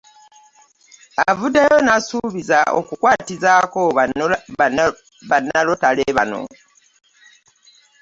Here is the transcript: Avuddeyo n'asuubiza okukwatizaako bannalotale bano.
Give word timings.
Avuddeyo 1.29 1.77
n'asuubiza 1.81 2.59
okukwatizaako 2.79 3.79
bannalotale 5.31 6.05
bano. 6.17 6.41